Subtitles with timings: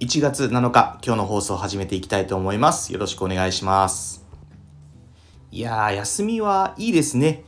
[0.00, 2.92] 1月7日、今日の放送を始めていきたいと思います。
[2.92, 4.24] よろしくお願いします。
[5.50, 7.42] いやー、休みはいいですね。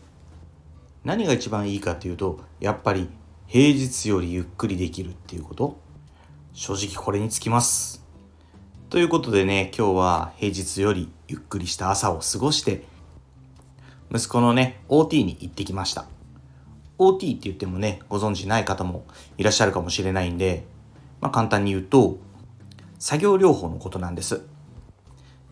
[1.04, 3.08] 何が一番いいかというと、やっぱり
[3.46, 5.78] 平日よりゆっくりできるっていうこと。
[6.52, 8.04] 正直これにつきます。
[8.88, 12.84] ということでね、今日は平日よりゆっくりした朝を過ごして、
[14.12, 16.06] 息子のね、OT に行ってきました。
[16.98, 19.04] OT って言ってもね、ご存知ない方も
[19.38, 20.66] いらっしゃるかもしれないんで、
[21.20, 22.18] まあ簡単に言うと、
[23.00, 24.42] 作業療法のことなんです。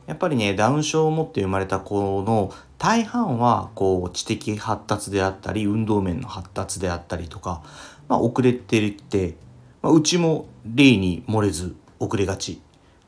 [0.07, 7.63] やっぱりね、ダウン症を持って生まれた子の大半は、こう、知的発達であったり、運動面の発達であったりとか、
[8.07, 9.37] まあ、遅れていて、
[9.83, 12.61] まあ、うちも例に漏れず遅れがち。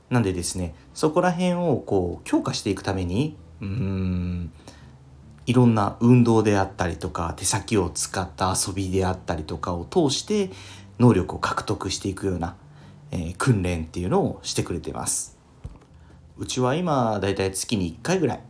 [0.09, 4.53] なんでですね、そこら辺をこう、強化していくために、うーん、
[5.47, 10.51] いろんな運動であったりとか、手先を使った遊びであったりとかを通して、
[10.99, 12.57] 能力を獲得していくような、
[13.11, 15.39] え、訓練っていうのをしてくれてます。
[16.37, 18.41] うちは今だいたい月に1回ぐらい。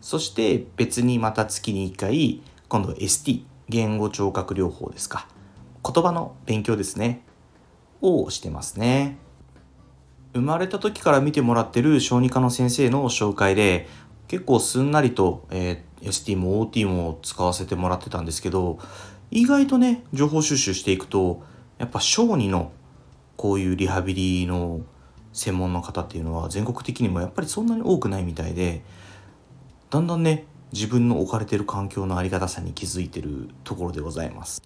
[0.00, 5.28] そして別にまた月に1回今度 ST 言語聴覚療法ですか。
[5.84, 7.22] 言葉の勉強ですね。
[8.00, 9.18] をしてますね。
[10.34, 13.86] 生まれた時から見てもらってる小児科の先生の紹介で
[14.26, 18.78] 結構すんなりと、えー、ST も OT も使わせてもらってたんですけど
[19.30, 21.42] 意外とね情報収集していくと
[21.78, 22.72] やっぱ小児の
[23.44, 24.80] こういうリハビリの
[25.34, 28.82] 専門の方っていうのは全国的にもやっぱりそんなに多くないみたいで
[29.90, 34.62] だんだんね自分の置かれてる環境のありがたさに気づいてるところでございます。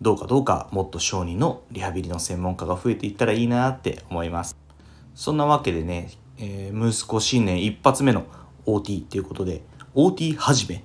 [0.00, 4.56] どうかどうかもっと小児のリハビリの専門家が増えていったらいいなって思います。
[5.16, 8.26] そんなわけでね、えー、息子新年一発目の
[8.66, 9.62] OT っていうことで
[9.96, 10.84] OT 始め。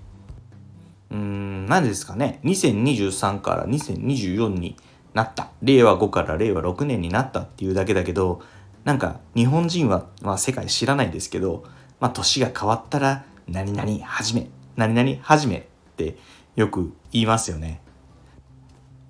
[1.12, 2.40] うーん何ですかね。
[2.46, 4.76] 2023から2024に
[5.18, 5.50] なった。
[5.64, 8.42] 令和5から令和6年になったっていうだけだけど、
[8.84, 11.64] なんか日本人は、まあ世界知らないですけど、
[12.00, 15.64] まあ年が変わったら何々始め、何々始めっ
[15.96, 16.18] て
[16.56, 17.82] よく言いますよね。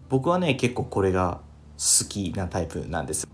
[0.07, 1.41] 僕はね、結構これが
[1.77, 3.27] 好きなタイプなんです。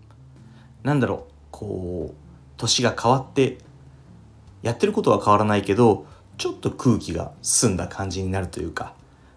[0.81, 2.15] なんだろう、こう、
[2.57, 3.59] 年が変わって、
[4.63, 6.07] やってることは変わらないけど、
[6.37, 8.95] ちょっと空気が澄んだ感じになるというか、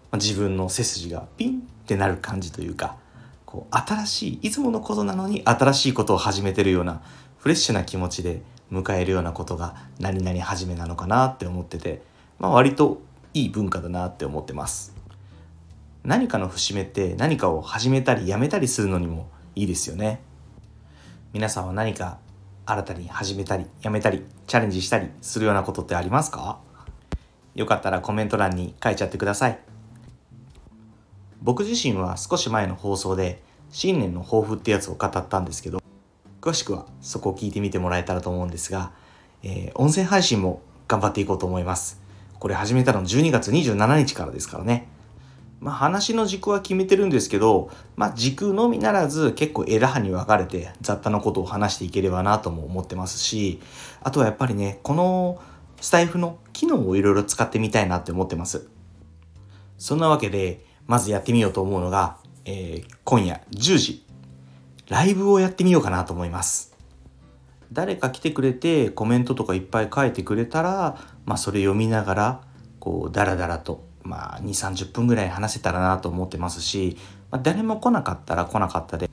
[0.09, 2.97] まあ、自分の背筋がピンってなる感じというか、
[3.47, 7.01] こう新しいいつものことなのに新しいことを始めてるような
[7.37, 8.41] フレッシュな気持ちで
[8.71, 12.01] 迎えるようなことが何々始めなのかなって思ってて、
[12.39, 13.01] まあ、割と
[13.33, 14.93] いい文化だなって思ってます。
[16.03, 20.21] 何かの節目って何かを始めたりやめたりするのにもいいですよね。
[21.31, 22.19] 皆さんは何か
[22.65, 26.59] 新たに始めたりやめたりチャレンジしたりするようなことってありますか？
[27.55, 29.59] よかったらコメント欄に書いちゃってください。
[31.41, 35.81] 僕自身は少し前の放送で新年の抱負ってやつを語ったんですけど
[36.41, 38.91] 詳しくはそこを聞いてみてもらえたらと思うんですが、
[39.43, 42.01] えー、音声配信も頑張っていこうと思います
[42.39, 44.87] これ始めたの12月27日からですからね
[45.59, 53.59] まあ話の軸は決めてるんですけど、まあ軸のみならず結構枝葉に分かれて雑多なことを話していければなとも思ってますし、
[54.03, 55.41] あとはやっぱりね、この
[55.81, 58.67] スタイフの機能をいろいろ使ってみたいなって思ってます。
[59.77, 64.05] そんなわけで、まずやってみようと思うのが、えー、今夜10時、
[64.87, 66.75] ライブをやってみようかなと思います。
[67.73, 72.41] 誰か来てくれてコメントとかいっぱい書いてくれたら、まあそれ読みながら、
[72.79, 76.97] こう、ダラダラと、まあ2、30分ぐらい話せたらなと思ってますし、
[77.31, 79.09] まあ、誰も来なかったら来なかったで、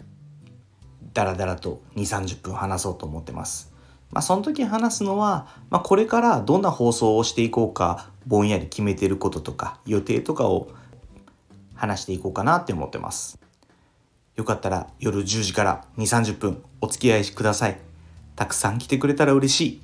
[1.13, 3.73] ダラダラと2、30分話そうと思ってます。
[4.13, 10.69] まあその時話すのは、まあこれからどんな放送をしていこうか、ぼんやり決めてることとか、予定とかを
[11.75, 13.39] 話していこうかなって思ってます。
[14.37, 17.79] よかったら夜10時から2、30分お付き合いください。
[18.37, 19.83] たくさん来てくれたら嬉しい。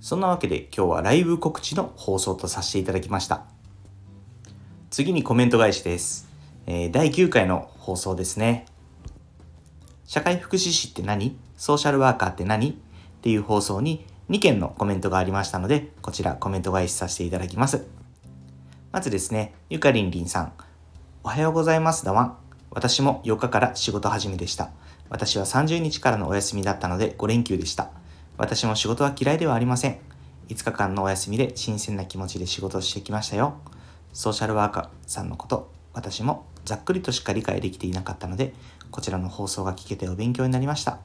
[0.00, 3.44] そんなわけで今日はライブ告知の放送とさせていただきました。
[4.90, 6.28] 次にコメント返しです。
[6.66, 8.66] えー、第9回の放送ですね。
[10.04, 11.38] 社会福祉士って何？
[11.56, 12.70] ソーシャルワーカーって何？
[12.70, 12.74] っ
[13.22, 17.86] ていう放送に2件のコメントがありましたので、こちらコメント返しさせていただきます。
[18.94, 20.52] まずですね、ゆかりんりんさん。
[21.24, 22.36] おはようございますだわん。
[22.70, 24.70] 私も4日から仕事始めでした。
[25.08, 27.90] 私は30日からのお休みだったので5連休でした。
[28.38, 29.98] 私も仕事は嫌いではありません。
[30.46, 33.56] 5日間のお休みで新鮮な気持ちで仕事をしてきましたよ。
[34.12, 38.54] ソーシャルワーカーさんのこと、私もざっくりとしか理解できていなかったので、
[38.92, 41.00] こちらの放送が聞けてお勉強になりました。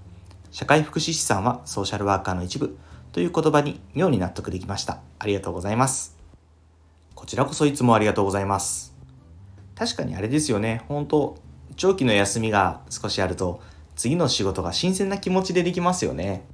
[0.52, 2.78] 社会福祉士さんはソーシャルワーカーの一部
[3.14, 5.00] という言葉に妙に納得できました。
[5.18, 6.19] ありがとうございます。
[7.19, 8.95] こちらこそいつもありがとうございます。
[9.75, 10.86] 確かにあれですよね。
[10.88, 11.38] 本当
[11.75, 13.60] 長期の休みが少しあると、
[13.98, 16.45] 次の仕事が新鮮な気持ちでできますよね。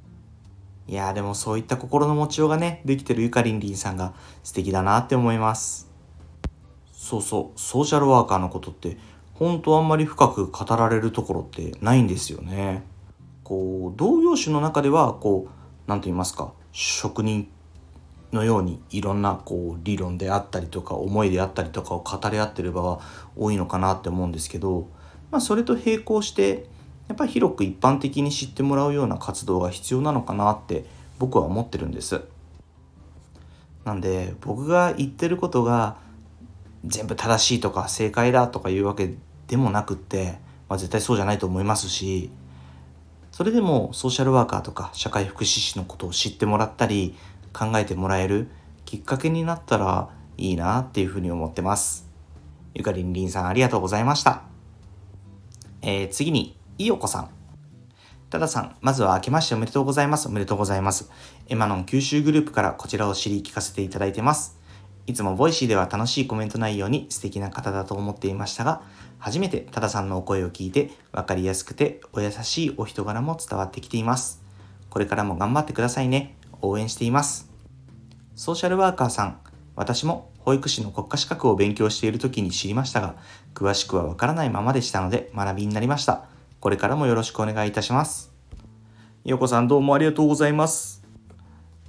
[0.88, 5.88] いやでもそういった心の持ちようがね、できてるゆかりんりんさんが素敵だなって思います。
[6.92, 8.98] そうそう、ソーシャルワーカーのことって、
[9.34, 12.82] 本当あんまり深く語られるところってないんですよね。
[13.44, 15.50] こう、同業種の中では、こう、
[15.86, 17.48] 何と言いますか、職人
[18.36, 23.00] のようにいろんなこう理論であったりとか思いであったりとかを語り合ってる場は
[23.36, 24.88] 多いのかなって思うんですけど、
[25.30, 26.66] まあ、それと並行して
[27.08, 30.84] やっぱり広く一般的に知ってもらうような活動が必要なのかなって
[31.18, 32.20] 僕は思ってるんです。
[33.84, 35.96] なんで僕が言ってることが
[36.84, 39.14] 全部正しいとか正解だとかいうわけ
[39.46, 40.38] でもなくって、
[40.68, 42.30] まあ、絶対そうじゃないと思いますし
[43.30, 47.14] それでもソーシャルワーカーとか社会福祉士のことを知ってもらったり
[47.56, 48.48] 考えてもらえる
[48.84, 52.06] きっかけになったらいいなっていうふうに思ってます。
[52.74, 54.42] ゆかりんりんさんありがとうございました。
[55.80, 57.30] えー、次に、いよこさん。
[58.28, 60.28] たださん、まずは明けましておめでとうございます。
[60.28, 61.10] おめでとうございます。
[61.48, 64.58] エマノン九州グループからこちらを知り聞かせていただいてます。
[65.06, 68.82] いつもボイシーでは楽しいコメント内容に素敵な方だと思っていましたが、
[69.18, 74.42] 初めて多田さんのお声を聞いて分かりやすくてお優しいお人柄も伝わってきています。
[74.90, 76.36] これからも頑張ってくださいね。
[76.60, 77.45] 応援しています。
[78.36, 79.40] ソーシャルワーカーさん、
[79.76, 83.16] 私も保育士の国家資格を勉強している時に知りましたが、
[83.54, 86.26] 詳しくはわからないままでしたので学びになりました。
[86.60, 88.34] これからもよろしくお願いいたします。
[89.24, 91.02] よこさんどうもありがとうございます。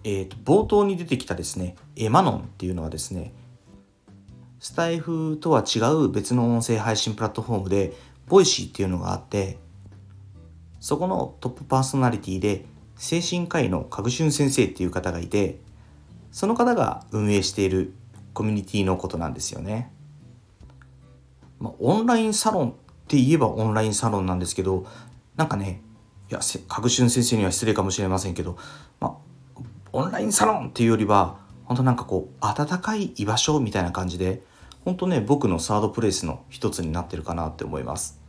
[0.05, 3.33] えっ、ー、と、冒頭に出てきたですね、エマノンっていうのはですね、
[4.61, 7.91] スタイフとは違う別の音声配信プラットフォームで、
[8.25, 9.57] ボイシーっていうのがあって、
[10.79, 12.63] そこのトップパーソナリティで、
[12.95, 15.66] 精神科医のかぐしゅん先生っていう方がいて、
[16.31, 17.93] その方が運営している
[18.33, 19.91] コミュニティのことなんですよね。
[21.59, 22.73] まあ、オンラインサロンっ
[23.07, 24.85] て言えばオンラインサロンなんですけど、
[25.35, 25.81] なんかね、
[26.29, 28.57] いや、かぐ先生には失礼かもしれませんけど、
[28.99, 29.17] ま
[29.55, 29.61] あ、
[29.93, 34.43] オンラインサロンっていうよりは、本当なんかこう、温かい居場所みたいな感じで、
[34.85, 38.21] 本当ね、僕のサードプレイスの一つになってるかなって思います。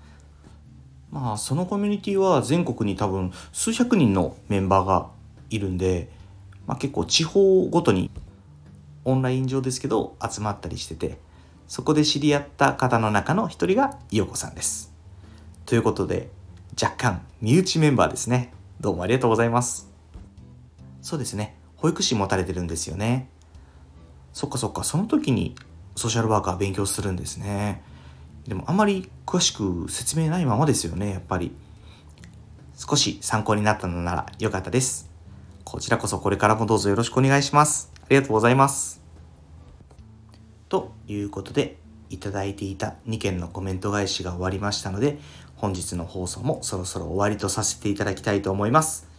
[1.10, 5.08] まあそのコミュニティは全国に多分数百人のメンバーが
[5.50, 6.10] いるんで、
[6.68, 8.10] まあ、結構地方ごとに
[9.04, 11.18] オンライン上ですけど集まったりしてて
[11.66, 14.92] そこで知り合った方の中の一人が伊代子さんです。
[15.66, 16.30] ということで
[16.80, 18.52] 若干身内メンバーですね。
[18.80, 19.90] どうもありがとうございます。
[21.02, 21.56] そうですね。
[21.76, 23.28] 保育士持たれてるんですよね。
[24.32, 25.56] そっかそっか、その時に
[25.96, 27.82] ソーシャルワーカー勉強するんですね。
[28.46, 31.54] でもあまり詳しく説明ないままですよね、やっぱり。
[32.76, 35.07] 少し参考になったのなら良かったです。
[35.70, 37.92] こちらこそこれからもどうぞよろしくお願いします。
[38.00, 39.02] ありがとうございます。
[40.70, 41.76] ということで、
[42.08, 45.18] いただいていた2件のコメント返しが終わりましたので、
[45.56, 49.10] 本日の放送もそろそろ終わりとさせていただきたいと思います。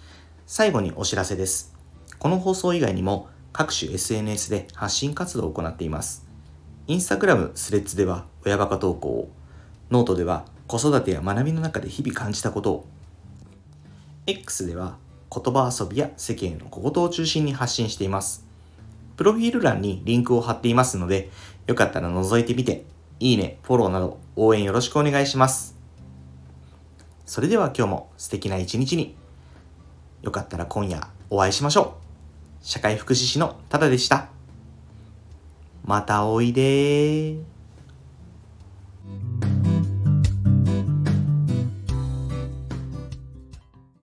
[0.48, 1.76] 最後にお知らせです。
[2.18, 6.26] この放送以外にも各種 SNS で発信活動を行っています。
[6.88, 9.30] インスタグラム、スレッズでは親バカ投稿を、
[9.92, 12.88] ノートでは子育てや学びの中で日々感じたことを、
[14.26, 14.98] X では
[15.32, 18.46] 言葉遊びや世間への小言を中心に発信しています。
[19.16, 21.30] プロフィール欄にリンクを貼っていますので、
[21.68, 22.86] よかったら覗いてみて、
[23.20, 25.76] いいね、フォローなど応援よろしくお願いします。
[27.26, 29.16] それでは今日も素敵な一日に。
[30.22, 31.98] よかったら今夜お会いしましょ
[32.62, 32.66] う。
[32.66, 34.30] 社会福祉士のタダでした。
[35.86, 37.59] またおいでー